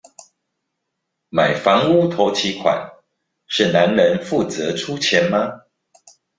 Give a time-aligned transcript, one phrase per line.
[1.29, 2.91] 買房屋頭期款
[3.45, 5.61] 是男人負責出錢嗎？